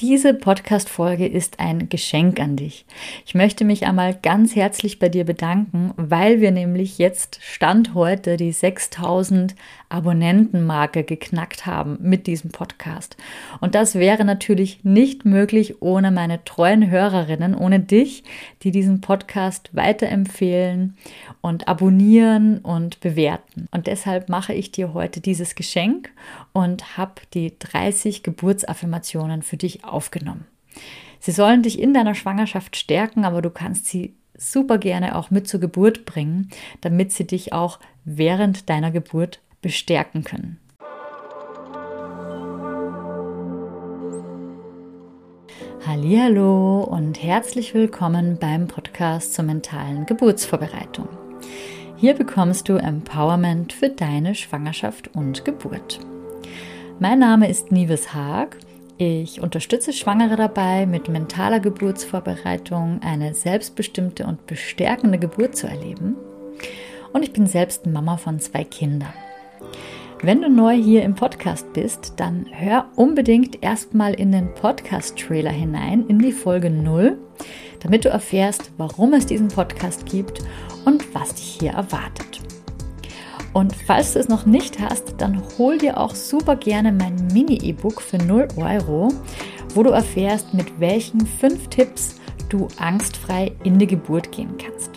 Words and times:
Diese 0.00 0.32
Podcast-Folge 0.32 1.26
ist 1.26 1.58
ein 1.58 1.88
Geschenk 1.88 2.38
an 2.38 2.54
dich. 2.54 2.86
Ich 3.26 3.34
möchte 3.34 3.64
mich 3.64 3.84
einmal 3.84 4.14
ganz 4.14 4.54
herzlich 4.54 5.00
bei 5.00 5.08
dir 5.08 5.24
bedanken, 5.24 5.92
weil 5.96 6.40
wir 6.40 6.52
nämlich 6.52 6.98
jetzt 6.98 7.40
Stand 7.42 7.94
heute 7.94 8.36
die 8.36 8.52
6000 8.52 9.56
Abonnentenmarke 9.88 11.02
geknackt 11.02 11.66
haben 11.66 11.98
mit 12.00 12.28
diesem 12.28 12.52
Podcast. 12.52 13.16
Und 13.60 13.74
das 13.74 13.96
wäre 13.96 14.24
natürlich 14.24 14.84
nicht 14.84 15.24
möglich 15.24 15.82
ohne 15.82 16.12
meine 16.12 16.44
treuen 16.44 16.88
Hörerinnen, 16.88 17.56
ohne 17.56 17.80
dich, 17.80 18.22
die 18.62 18.70
diesen 18.70 19.00
Podcast 19.00 19.70
weiterempfehlen 19.72 20.96
und 21.40 21.66
abonnieren 21.66 22.58
und 22.58 23.00
bewerten. 23.00 23.66
Und 23.72 23.88
deshalb 23.88 24.28
mache 24.28 24.52
ich 24.52 24.70
dir 24.70 24.94
heute 24.94 25.20
dieses 25.20 25.56
Geschenk 25.56 26.12
und 26.52 26.96
habe 26.96 27.14
die 27.34 27.58
30 27.58 28.22
Geburtsaffirmationen 28.22 29.42
für 29.42 29.56
dich 29.56 29.84
aufgenommen. 29.92 30.46
Sie 31.20 31.32
sollen 31.32 31.62
dich 31.62 31.78
in 31.78 31.94
deiner 31.94 32.14
Schwangerschaft 32.14 32.76
stärken, 32.76 33.24
aber 33.24 33.42
du 33.42 33.50
kannst 33.50 33.86
sie 33.86 34.14
super 34.36 34.78
gerne 34.78 35.16
auch 35.16 35.30
mit 35.30 35.48
zur 35.48 35.60
Geburt 35.60 36.04
bringen, 36.04 36.48
damit 36.80 37.12
sie 37.12 37.26
dich 37.26 37.52
auch 37.52 37.80
während 38.04 38.68
deiner 38.70 38.90
Geburt 38.90 39.40
bestärken 39.60 40.22
können. 40.22 40.58
Hallo 45.86 46.82
und 46.84 47.22
herzlich 47.22 47.72
willkommen 47.72 48.36
beim 48.38 48.68
Podcast 48.68 49.34
zur 49.34 49.44
mentalen 49.44 50.06
Geburtsvorbereitung. 50.06 51.08
Hier 51.96 52.14
bekommst 52.14 52.68
du 52.68 52.74
Empowerment 52.74 53.72
für 53.72 53.88
deine 53.88 54.34
Schwangerschaft 54.34 55.08
und 55.16 55.44
Geburt. 55.44 55.98
Mein 57.00 57.18
Name 57.18 57.48
ist 57.48 57.72
Nives 57.72 58.12
Haag. 58.12 58.56
Ich 59.00 59.40
unterstütze 59.40 59.92
Schwangere 59.92 60.34
dabei, 60.34 60.84
mit 60.84 61.08
mentaler 61.08 61.60
Geburtsvorbereitung 61.60 63.00
eine 63.00 63.32
selbstbestimmte 63.32 64.26
und 64.26 64.44
bestärkende 64.48 65.20
Geburt 65.20 65.56
zu 65.56 65.68
erleben. 65.68 66.16
Und 67.12 67.22
ich 67.22 67.32
bin 67.32 67.46
selbst 67.46 67.86
Mama 67.86 68.16
von 68.16 68.40
zwei 68.40 68.64
Kindern. 68.64 69.12
Wenn 70.20 70.42
du 70.42 70.50
neu 70.50 70.74
hier 70.74 71.04
im 71.04 71.14
Podcast 71.14 71.72
bist, 71.74 72.14
dann 72.16 72.46
hör 72.50 72.86
unbedingt 72.96 73.62
erstmal 73.62 74.14
in 74.14 74.32
den 74.32 74.52
Podcast-Trailer 74.52 75.52
hinein, 75.52 76.04
in 76.08 76.18
die 76.18 76.32
Folge 76.32 76.68
0, 76.68 77.18
damit 77.78 78.04
du 78.04 78.08
erfährst, 78.08 78.72
warum 78.78 79.12
es 79.12 79.26
diesen 79.26 79.46
Podcast 79.46 80.06
gibt 80.06 80.42
und 80.84 81.14
was 81.14 81.36
dich 81.36 81.58
hier 81.60 81.70
erwartet. 81.70 82.37
Und 83.52 83.74
falls 83.74 84.12
du 84.12 84.20
es 84.20 84.28
noch 84.28 84.46
nicht 84.46 84.78
hast, 84.78 85.14
dann 85.18 85.42
hol 85.56 85.78
dir 85.78 85.98
auch 85.98 86.14
super 86.14 86.54
gerne 86.56 86.92
mein 86.92 87.16
Mini-E-Book 87.32 88.00
für 88.00 88.18
0 88.18 88.46
Euro, 88.56 89.08
wo 89.74 89.82
du 89.82 89.90
erfährst, 89.90 90.54
mit 90.54 90.80
welchen 90.80 91.26
fünf 91.26 91.68
Tipps 91.68 92.14
du 92.48 92.68
angstfrei 92.78 93.52
in 93.64 93.78
die 93.78 93.86
Geburt 93.86 94.32
gehen 94.32 94.56
kannst. 94.58 94.90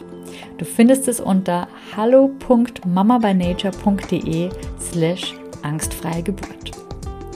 Du 0.57 0.65
findest 0.65 1.07
es 1.07 1.19
unter 1.19 1.67
hallo.mamabynature.de 1.95 4.49
slash 4.79 5.35
angstfreie 5.63 6.23
Geburt. 6.23 6.71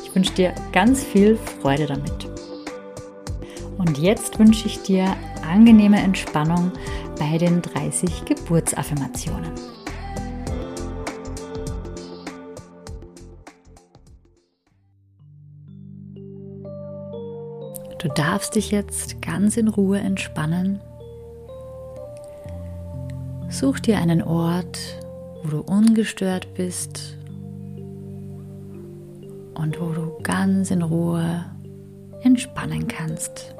Ich 0.04 0.16
wünsche 0.16 0.34
dir 0.34 0.54
ganz 0.72 1.04
viel 1.04 1.38
Freude 1.62 1.86
damit. 1.88 2.30
Und 3.78 3.98
jetzt 3.98 4.40
wünsche 4.40 4.68
ich 4.68 4.82
dir 4.82 5.14
angenehme 5.52 6.00
Entspannung 6.00 6.72
bei 7.20 7.38
den 7.38 7.62
30 7.62 8.24
Geburtsaffirmationen. 8.26 9.75
Du 18.00 18.10
darfst 18.10 18.56
dich 18.56 18.72
jetzt 18.72 19.22
ganz 19.22 19.58
in 19.58 19.68
Ruhe 19.68 20.00
entspannen 20.00 20.80
Such 23.58 23.80
dir 23.80 24.00
einen 24.00 24.22
Ort, 24.22 24.80
wo 25.42 25.48
du 25.50 25.62
ungestört 25.62 26.54
bist 26.56 27.18
und 29.54 29.80
wo 29.80 29.94
du 29.94 30.12
ganz 30.24 30.72
in 30.72 30.82
Ruhe 30.82 31.46
entspannen 32.22 32.90
kannst. 32.90 33.56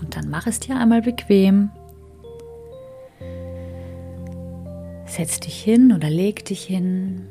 Und 0.00 0.16
dann 0.16 0.28
mach 0.28 0.48
es 0.48 0.58
dir 0.58 0.76
einmal 0.76 1.00
bequem. 1.00 1.70
Setz 5.06 5.38
dich 5.38 5.62
hin 5.62 5.92
oder 5.92 6.10
leg 6.10 6.44
dich 6.44 6.64
hin 6.64 7.26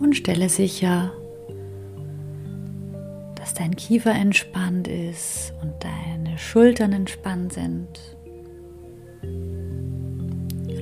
und 0.00 0.16
stelle 0.16 0.48
sicher, 0.48 1.12
dein 3.58 3.74
Kiefer 3.74 4.12
entspannt 4.12 4.86
ist 4.86 5.52
und 5.62 5.72
deine 5.82 6.38
Schultern 6.38 6.92
entspannt 6.92 7.52
sind. 7.52 8.16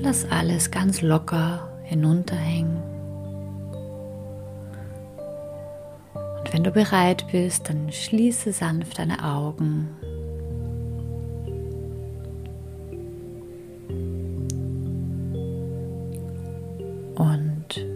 Lass 0.00 0.30
alles 0.30 0.70
ganz 0.70 1.00
locker 1.00 1.68
hinunterhängen. 1.84 2.82
Und 6.14 6.52
wenn 6.52 6.64
du 6.64 6.70
bereit 6.70 7.26
bist, 7.30 7.68
dann 7.68 7.90
schließe 7.90 8.52
sanft 8.52 8.98
deine 8.98 9.24
Augen. 9.24 9.88
Und 17.14 17.86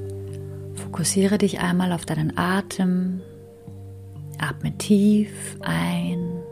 fokussiere 0.76 1.36
dich 1.36 1.60
einmal 1.60 1.92
auf 1.92 2.06
deinen 2.06 2.38
Atem. 2.38 3.20
Atme 4.38 4.72
tief 4.78 5.56
ein 5.60 6.42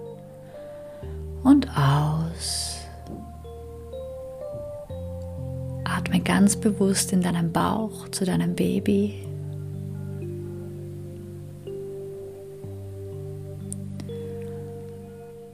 und 1.42 1.68
aus. 1.76 2.80
Atme 5.84 6.20
ganz 6.20 6.56
bewusst 6.56 7.12
in 7.12 7.22
deinem 7.22 7.52
Bauch 7.52 8.08
zu 8.08 8.24
deinem 8.24 8.54
Baby. 8.54 9.26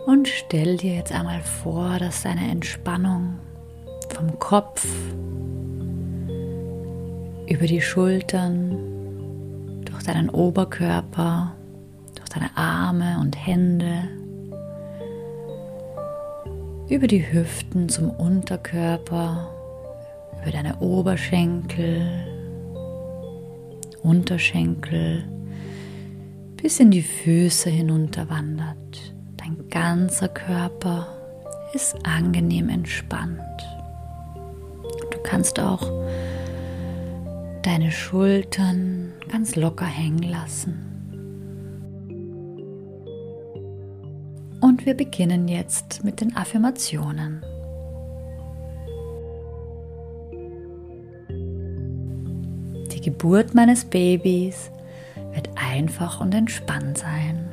Und 0.06 0.28
stell 0.28 0.76
dir 0.78 0.96
jetzt 0.96 1.12
einmal 1.12 1.42
vor, 1.42 1.98
dass 1.98 2.22
deine 2.22 2.50
Entspannung 2.50 3.38
vom 4.08 4.38
Kopf 4.38 4.86
über 7.48 7.66
die 7.66 7.80
Schultern, 7.80 8.78
durch 9.84 10.02
deinen 10.04 10.30
Oberkörper, 10.30 11.54
deine 12.34 12.56
Arme 12.56 13.18
und 13.20 13.36
Hände, 13.46 14.08
über 16.88 17.06
die 17.06 17.32
Hüften 17.32 17.88
zum 17.88 18.10
Unterkörper 18.10 19.48
über 20.42 20.50
deine 20.50 20.78
Oberschenkel, 20.78 22.06
Unterschenkel 24.02 25.24
bis 26.60 26.80
in 26.80 26.90
die 26.90 27.02
Füße 27.02 27.70
hinunter 27.70 28.28
wandert. 28.28 28.76
Dein 29.36 29.68
ganzer 29.68 30.28
Körper 30.28 31.06
ist 31.72 31.96
angenehm 32.04 32.68
entspannt. 32.68 33.40
Du 35.10 35.18
kannst 35.22 35.58
auch 35.58 35.90
deine 37.62 37.90
Schultern 37.90 39.12
ganz 39.28 39.56
locker 39.56 39.86
hängen 39.86 40.22
lassen. 40.24 40.91
Wir 44.84 44.94
beginnen 44.94 45.46
jetzt 45.46 46.02
mit 46.02 46.20
den 46.20 46.34
Affirmationen. 46.34 47.44
Die 52.92 53.00
Geburt 53.00 53.54
meines 53.54 53.84
Babys 53.84 54.72
wird 55.34 55.50
einfach 55.54 56.20
und 56.20 56.34
entspannt 56.34 56.98
sein. 56.98 57.48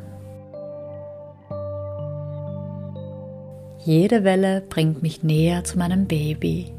Jede 3.86 4.24
Welle 4.24 4.62
bringt 4.68 5.04
mich 5.04 5.22
näher 5.22 5.64
zu 5.64 5.78
meinem 5.78 6.06
Baby. 6.08 6.74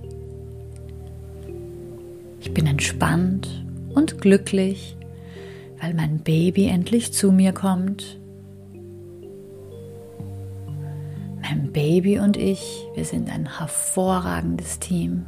Ich 2.41 2.53
bin 2.53 2.67
entspannt 2.67 3.64
und 3.94 4.20
glücklich, 4.20 4.96
weil 5.81 5.94
mein 5.94 6.19
Baby 6.19 6.67
endlich 6.67 7.12
zu 7.12 7.31
mir 7.31 7.53
kommt. 7.53 8.19
Mein 11.50 11.73
Baby 11.73 12.20
und 12.20 12.37
ich, 12.37 12.87
wir 12.94 13.05
sind 13.05 13.29
ein 13.29 13.58
hervorragendes 13.58 14.79
Team. 14.79 15.26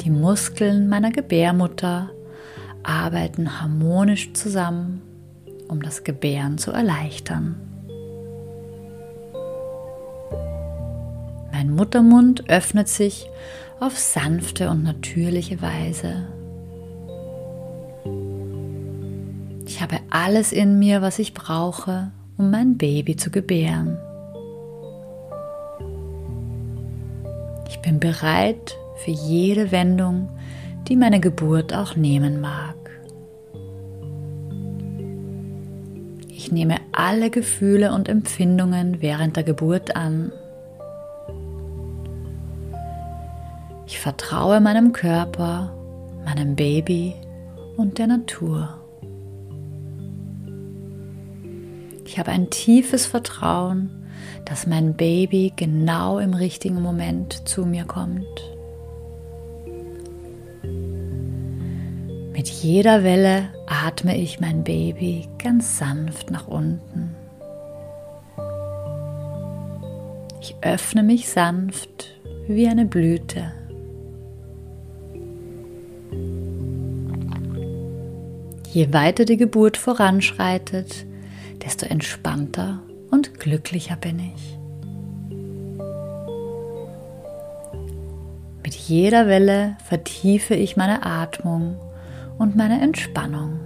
Die 0.00 0.10
Muskeln 0.10 0.88
meiner 0.88 1.12
Gebärmutter 1.12 2.10
arbeiten 2.82 3.60
harmonisch 3.60 4.32
zusammen, 4.32 5.02
um 5.68 5.80
das 5.80 6.02
Gebären 6.02 6.58
zu 6.58 6.72
erleichtern. 6.72 7.60
Mein 11.52 11.70
Muttermund 11.70 12.50
öffnet 12.50 12.88
sich 12.88 13.30
auf 13.78 13.96
sanfte 13.96 14.68
und 14.70 14.82
natürliche 14.82 15.62
Weise. 15.62 16.26
Ich 19.64 19.80
habe 19.80 20.00
alles 20.10 20.52
in 20.52 20.80
mir, 20.80 21.02
was 21.02 21.20
ich 21.20 21.32
brauche, 21.32 22.10
um 22.36 22.50
mein 22.50 22.76
Baby 22.76 23.16
zu 23.16 23.30
gebären. 23.30 23.98
Ich 27.68 27.80
bin 27.80 28.00
bereit 28.00 28.76
für 28.96 29.10
jede 29.10 29.72
Wendung, 29.72 30.28
die 30.88 30.96
meine 30.96 31.20
Geburt 31.20 31.74
auch 31.74 31.96
nehmen 31.96 32.40
mag. 32.40 32.74
Ich 36.28 36.52
nehme 36.52 36.76
alle 36.92 37.30
Gefühle 37.30 37.92
und 37.92 38.08
Empfindungen 38.08 39.02
während 39.02 39.36
der 39.36 39.42
Geburt 39.42 39.96
an. 39.96 40.30
Ich 43.86 43.98
vertraue 43.98 44.60
meinem 44.60 44.92
Körper, 44.92 45.72
meinem 46.24 46.54
Baby 46.54 47.14
und 47.76 47.98
der 47.98 48.06
Natur. 48.06 48.85
Ich 52.16 52.18
habe 52.18 52.30
ein 52.30 52.48
tiefes 52.48 53.04
Vertrauen, 53.04 53.90
dass 54.46 54.66
mein 54.66 54.94
Baby 54.94 55.52
genau 55.54 56.18
im 56.18 56.32
richtigen 56.32 56.80
Moment 56.80 57.46
zu 57.46 57.66
mir 57.66 57.84
kommt. 57.84 58.24
Mit 62.32 62.48
jeder 62.48 63.04
Welle 63.04 63.50
atme 63.66 64.16
ich 64.16 64.40
mein 64.40 64.64
Baby 64.64 65.28
ganz 65.36 65.76
sanft 65.76 66.30
nach 66.30 66.48
unten. 66.48 67.14
Ich 70.40 70.56
öffne 70.62 71.02
mich 71.02 71.28
sanft 71.28 72.18
wie 72.48 72.66
eine 72.66 72.86
Blüte. 72.86 73.52
Je 78.72 78.90
weiter 78.94 79.26
die 79.26 79.36
Geburt 79.36 79.76
voranschreitet, 79.76 81.04
desto 81.58 81.86
entspannter 81.86 82.82
und 83.10 83.38
glücklicher 83.38 83.96
bin 83.96 84.18
ich. 84.18 84.58
Mit 88.62 88.74
jeder 88.74 89.28
Welle 89.28 89.76
vertiefe 89.84 90.54
ich 90.54 90.76
meine 90.76 91.06
Atmung 91.06 91.76
und 92.36 92.56
meine 92.56 92.80
Entspannung. 92.80 93.60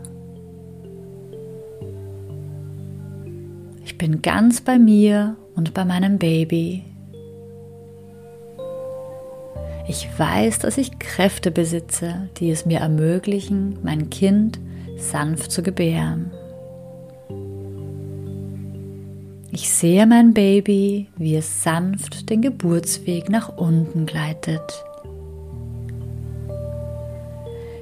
Ich 3.84 3.96
bin 3.96 4.22
ganz 4.22 4.60
bei 4.60 4.78
mir 4.78 5.36
und 5.56 5.74
bei 5.74 5.84
meinem 5.84 6.18
Baby. 6.18 6.84
Ich 9.88 10.08
weiß, 10.18 10.60
dass 10.60 10.78
ich 10.78 10.98
Kräfte 10.98 11.50
besitze, 11.50 12.28
die 12.36 12.50
es 12.50 12.64
mir 12.64 12.80
ermöglichen, 12.80 13.78
mein 13.82 14.08
Kind 14.08 14.60
sanft 14.98 15.50
zu 15.50 15.62
gebären. 15.62 16.30
Ich 19.52 19.68
sehe 19.68 20.06
mein 20.06 20.32
Baby, 20.32 21.08
wie 21.16 21.34
es 21.34 21.64
sanft 21.64 22.30
den 22.30 22.40
Geburtsweg 22.40 23.28
nach 23.28 23.56
unten 23.56 24.06
gleitet. 24.06 24.84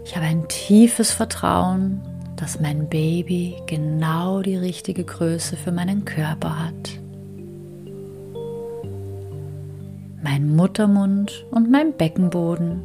Ich 0.06 0.16
habe 0.16 0.24
ein 0.24 0.48
tiefes 0.48 1.10
Vertrauen, 1.10 2.00
dass 2.36 2.58
mein 2.58 2.88
Baby 2.88 3.56
genau 3.66 4.40
die 4.40 4.56
richtige 4.56 5.04
Größe 5.04 5.58
für 5.58 5.70
meinen 5.70 6.06
Körper 6.06 6.64
hat. 6.64 6.98
Mein 10.22 10.56
Muttermund 10.56 11.44
und 11.50 11.70
mein 11.70 11.92
Beckenboden 11.92 12.80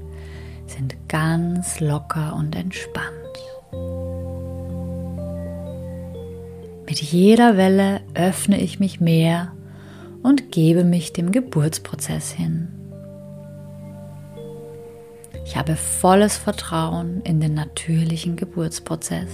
sind 0.68 0.98
ganz 1.08 1.80
locker 1.80 2.36
und 2.36 2.54
entspannt. 2.54 3.23
Mit 6.88 7.02
jeder 7.02 7.56
Welle 7.56 8.02
öffne 8.14 8.60
ich 8.60 8.80
mich 8.80 9.00
mehr 9.00 9.54
und 10.22 10.52
gebe 10.52 10.84
mich 10.84 11.14
dem 11.14 11.32
Geburtsprozess 11.32 12.32
hin. 12.32 12.68
Ich 15.46 15.58
habe 15.58 15.76
volles 15.76 16.38
Vertrauen 16.38 17.22
in 17.24 17.40
den 17.40 17.54
natürlichen 17.54 18.36
Geburtsprozess. 18.36 19.30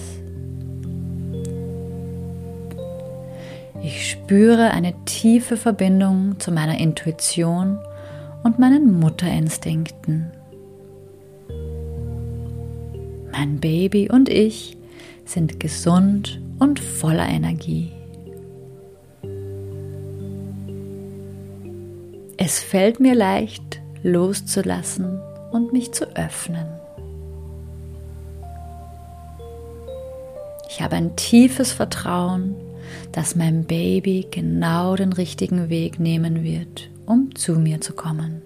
Ich 3.82 4.10
spüre 4.10 4.70
eine 4.70 4.94
tiefe 5.04 5.56
Verbindung 5.56 6.38
zu 6.38 6.52
meiner 6.52 6.78
Intuition 6.78 7.78
und 8.42 8.58
meinen 8.58 8.98
Mutterinstinkten. 8.98 10.30
Mein 13.32 13.58
Baby 13.58 14.10
und 14.10 14.28
ich 14.28 14.76
sind 15.24 15.58
gesund 15.58 16.40
und 16.60 16.78
voller 16.78 17.28
Energie. 17.28 17.90
Es 22.36 22.60
fällt 22.60 23.00
mir 23.00 23.14
leicht, 23.14 23.82
loszulassen 24.02 25.20
und 25.50 25.72
mich 25.72 25.92
zu 25.92 26.04
öffnen. 26.16 26.66
Ich 30.68 30.80
habe 30.80 30.96
ein 30.96 31.16
tiefes 31.16 31.72
Vertrauen, 31.72 32.54
dass 33.12 33.36
mein 33.36 33.64
Baby 33.64 34.26
genau 34.30 34.96
den 34.96 35.12
richtigen 35.12 35.68
Weg 35.68 36.00
nehmen 36.00 36.42
wird, 36.42 36.88
um 37.06 37.34
zu 37.34 37.58
mir 37.58 37.80
zu 37.80 37.92
kommen. 37.92 38.42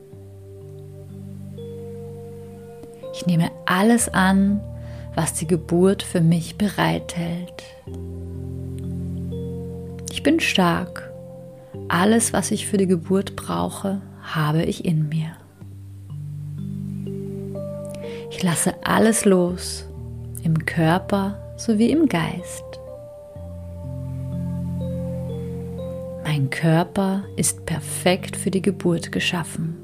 Ich 3.12 3.26
nehme 3.26 3.50
alles 3.66 4.08
an, 4.08 4.60
was 5.14 5.34
die 5.34 5.46
Geburt 5.46 6.02
für 6.02 6.20
mich 6.20 6.56
bereithält. 6.56 7.64
Ich 10.10 10.22
bin 10.22 10.40
stark. 10.40 11.10
Alles, 11.88 12.32
was 12.32 12.50
ich 12.50 12.66
für 12.66 12.76
die 12.76 12.86
Geburt 12.86 13.36
brauche, 13.36 14.00
habe 14.22 14.62
ich 14.62 14.84
in 14.84 15.08
mir. 15.08 15.32
Ich 18.30 18.42
lasse 18.42 18.74
alles 18.84 19.24
los, 19.24 19.86
im 20.42 20.64
Körper 20.66 21.38
sowie 21.56 21.90
im 21.90 22.08
Geist. 22.08 22.64
Mein 26.24 26.50
Körper 26.50 27.24
ist 27.36 27.64
perfekt 27.64 28.36
für 28.36 28.50
die 28.50 28.62
Geburt 28.62 29.12
geschaffen. 29.12 29.83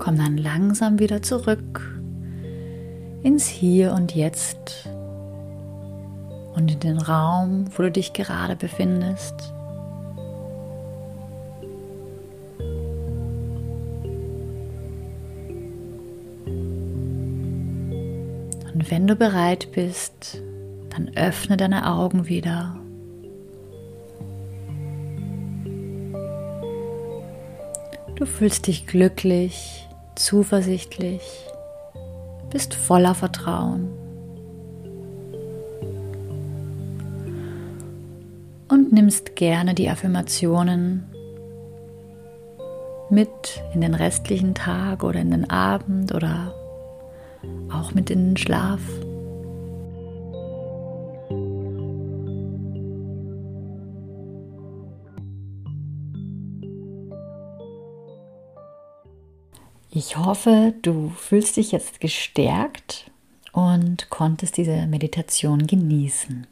Komm 0.00 0.16
dann 0.16 0.38
langsam 0.38 0.98
wieder 0.98 1.20
zurück 1.20 2.00
ins 3.22 3.46
Hier 3.46 3.92
und 3.92 4.14
Jetzt 4.14 4.88
und 6.54 6.72
in 6.72 6.80
den 6.80 6.96
Raum, 6.96 7.66
wo 7.76 7.82
du 7.82 7.90
dich 7.90 8.14
gerade 8.14 8.56
befindest. 8.56 9.52
Und 18.72 18.90
wenn 18.90 19.06
du 19.06 19.16
bereit 19.16 19.68
bist, 19.72 20.40
dann 20.88 21.10
öffne 21.14 21.58
deine 21.58 21.86
Augen 21.86 22.26
wieder. 22.26 22.74
Du 28.14 28.24
fühlst 28.24 28.66
dich 28.66 28.86
glücklich 28.86 29.86
zuversichtlich, 30.20 31.22
bist 32.50 32.74
voller 32.74 33.14
Vertrauen. 33.14 33.88
Und 38.68 38.92
nimmst 38.92 39.34
gerne 39.34 39.74
die 39.74 39.88
Affirmationen 39.88 41.06
mit 43.08 43.62
in 43.74 43.80
den 43.80 43.94
restlichen 43.94 44.54
Tag 44.54 45.02
oder 45.02 45.20
in 45.20 45.30
den 45.30 45.50
Abend 45.50 46.14
oder 46.14 46.54
auch 47.72 47.92
mit 47.94 48.10
in 48.10 48.28
den 48.30 48.36
Schlaf. 48.36 48.80
Ich 60.02 60.16
hoffe, 60.16 60.72
du 60.80 61.10
fühlst 61.10 61.58
dich 61.58 61.72
jetzt 61.72 62.00
gestärkt 62.00 63.10
und 63.52 64.08
konntest 64.08 64.56
diese 64.56 64.86
Meditation 64.86 65.66
genießen. 65.66 66.46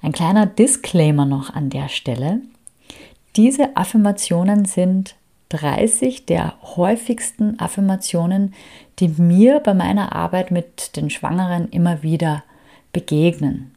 Ein 0.00 0.12
kleiner 0.12 0.46
Disclaimer 0.46 1.24
noch 1.24 1.52
an 1.52 1.70
der 1.70 1.88
Stelle. 1.88 2.42
Diese 3.34 3.76
Affirmationen 3.76 4.66
sind 4.66 5.16
30 5.48 6.26
der 6.26 6.54
häufigsten 6.62 7.58
Affirmationen, 7.58 8.54
die 9.00 9.08
mir 9.08 9.58
bei 9.58 9.74
meiner 9.74 10.14
Arbeit 10.14 10.52
mit 10.52 10.94
den 10.94 11.10
Schwangeren 11.10 11.70
immer 11.70 12.04
wieder 12.04 12.44
begegnen. 12.92 13.74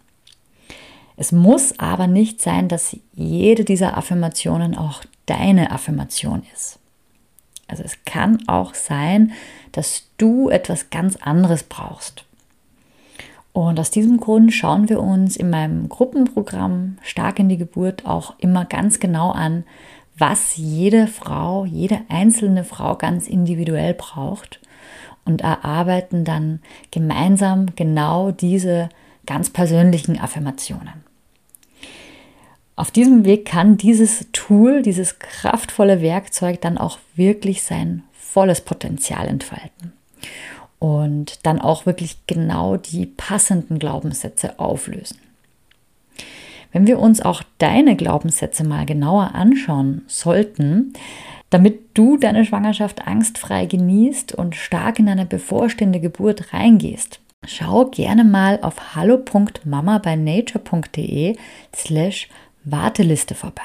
Es 1.16 1.32
muss 1.32 1.80
aber 1.80 2.06
nicht 2.06 2.44
sein, 2.44 2.68
dass 2.68 2.96
jede 3.16 3.66
dieser 3.66 3.98
Affirmationen 3.98 4.78
auch 4.78 5.02
deine 5.26 5.72
Affirmation 5.72 6.44
ist. 6.54 6.78
Also 7.68 7.84
es 7.84 8.04
kann 8.06 8.48
auch 8.48 8.74
sein, 8.74 9.34
dass 9.72 10.08
du 10.18 10.50
etwas 10.50 10.90
ganz 10.90 11.18
anderes 11.18 11.64
brauchst. 11.64 12.24
Und 13.54 13.80
aus 13.80 13.90
diesem 13.90 14.20
Grund 14.20 14.54
schauen 14.54 14.88
wir 14.88 15.02
uns 15.02 15.36
in 15.36 15.50
meinem 15.50 15.90
Gruppenprogramm 15.90 16.98
Stark 17.02 17.40
in 17.40 17.50
die 17.50 17.58
Geburt 17.58 18.06
auch 18.06 18.36
immer 18.38 18.66
ganz 18.66 19.00
genau 19.00 19.32
an, 19.32 19.64
was 20.18 20.58
jede 20.58 21.08
Frau, 21.08 21.66
jede 21.66 22.02
einzelne 22.10 22.64
Frau 22.64 22.96
ganz 22.96 23.28
individuell 23.28 23.94
braucht 23.94 24.60
und 25.26 25.42
erarbeiten 25.42 26.24
dann 26.24 26.60
gemeinsam 26.92 27.68
genau 27.76 28.32
diese 28.32 28.90
ganz 29.26 29.50
persönlichen 29.50 30.20
Affirmationen. 30.20 31.07
Auf 32.78 32.92
diesem 32.92 33.26
Weg 33.26 33.46
kann 33.46 33.76
dieses 33.76 34.28
Tool, 34.32 34.82
dieses 34.84 35.18
kraftvolle 35.18 36.00
Werkzeug 36.00 36.62
dann 36.62 36.78
auch 36.78 37.00
wirklich 37.16 37.64
sein 37.64 38.04
volles 38.14 38.62
Potenzial 38.62 39.28
entfalten 39.28 39.94
und 40.78 41.40
dann 41.44 41.60
auch 41.60 41.88
wirklich 41.88 42.20
genau 42.28 42.78
die 42.78 43.08
passenden 43.08 43.80
Glaubenssätze 43.80 44.60
auflösen. 44.60 45.18
Wenn 46.72 46.86
wir 46.86 47.00
uns 47.00 47.20
auch 47.20 47.42
deine 47.58 47.96
Glaubenssätze 47.96 48.64
mal 48.64 48.86
genauer 48.86 49.34
anschauen 49.34 50.04
sollten, 50.06 50.94
damit 51.50 51.80
du 51.96 52.18
deine 52.18 52.46
Schwangerschaft 52.46 53.08
angstfrei 53.08 53.66
genießt 53.66 54.36
und 54.36 54.56
stark 54.56 55.00
in 55.00 55.10
eine 55.10 55.26
bevorstehende 55.26 56.00
Geburt 56.00 56.54
reingehst, 56.54 57.22
schau 57.44 57.86
gerne 57.86 58.24
mal 58.24 58.60
auf 58.62 58.96
hallo.mamabynature.de 58.96 61.38
slash 61.76 62.30
Warteliste 62.70 63.34
vorbei. 63.34 63.64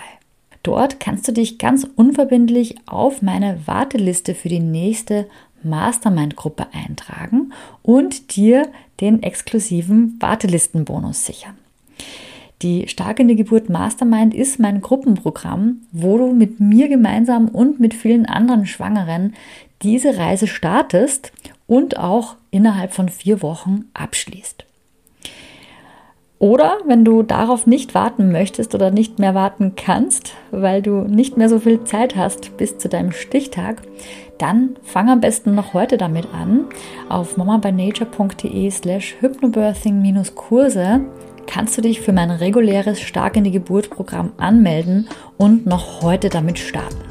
Dort 0.62 1.00
kannst 1.00 1.26
du 1.26 1.32
dich 1.32 1.58
ganz 1.58 1.86
unverbindlich 1.96 2.76
auf 2.86 3.20
meine 3.20 3.66
Warteliste 3.66 4.34
für 4.34 4.48
die 4.48 4.60
nächste 4.60 5.26
Mastermind-Gruppe 5.64 6.68
eintragen 6.72 7.52
und 7.82 8.36
dir 8.36 8.68
den 9.00 9.22
exklusiven 9.22 10.16
Wartelistenbonus 10.20 11.26
sichern. 11.26 11.56
Die 12.62 12.86
Stark 12.86 13.18
in 13.18 13.26
die 13.26 13.34
Geburt 13.34 13.68
Mastermind 13.68 14.34
ist 14.34 14.60
mein 14.60 14.80
Gruppenprogramm, 14.80 15.82
wo 15.90 16.16
du 16.16 16.32
mit 16.32 16.60
mir 16.60 16.88
gemeinsam 16.88 17.48
und 17.48 17.80
mit 17.80 17.92
vielen 17.92 18.24
anderen 18.26 18.66
Schwangeren 18.66 19.34
diese 19.82 20.16
Reise 20.16 20.46
startest 20.46 21.32
und 21.66 21.98
auch 21.98 22.36
innerhalb 22.52 22.92
von 22.92 23.08
vier 23.08 23.42
Wochen 23.42 23.86
abschließt. 23.94 24.64
Oder 26.42 26.78
wenn 26.86 27.04
du 27.04 27.22
darauf 27.22 27.68
nicht 27.68 27.94
warten 27.94 28.32
möchtest 28.32 28.74
oder 28.74 28.90
nicht 28.90 29.20
mehr 29.20 29.32
warten 29.32 29.74
kannst, 29.76 30.34
weil 30.50 30.82
du 30.82 31.02
nicht 31.02 31.36
mehr 31.36 31.48
so 31.48 31.60
viel 31.60 31.84
Zeit 31.84 32.16
hast 32.16 32.56
bis 32.56 32.78
zu 32.78 32.88
deinem 32.88 33.12
Stichtag, 33.12 33.80
dann 34.38 34.70
fang 34.82 35.08
am 35.08 35.20
besten 35.20 35.54
noch 35.54 35.72
heute 35.72 35.98
damit 35.98 36.26
an. 36.34 36.64
Auf 37.08 37.36
mamabynature.de 37.36 38.68
slash 38.72 39.14
hypnobirthing-Kurse 39.20 41.02
kannst 41.46 41.78
du 41.78 41.80
dich 41.80 42.00
für 42.00 42.12
mein 42.12 42.32
reguläres 42.32 43.00
Stark 43.00 43.36
in 43.36 43.44
die 43.44 43.52
Geburt 43.52 43.90
Programm 43.90 44.32
anmelden 44.38 45.06
und 45.38 45.64
noch 45.64 46.02
heute 46.02 46.28
damit 46.28 46.58
starten. 46.58 47.04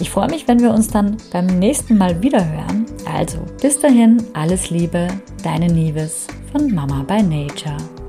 Ich 0.00 0.08
freue 0.08 0.30
mich, 0.30 0.48
wenn 0.48 0.60
wir 0.60 0.70
uns 0.70 0.88
dann 0.88 1.18
beim 1.34 1.44
nächsten 1.44 1.98
Mal 1.98 2.22
wieder 2.22 2.50
hören. 2.50 2.86
Also 3.14 3.40
bis 3.60 3.78
dahin, 3.78 4.22
alles 4.32 4.70
Liebe, 4.70 5.08
deine 5.44 5.66
Nieves 5.66 6.28
von 6.52 6.74
Mama 6.74 7.04
by 7.04 7.22
Nature. 7.22 7.99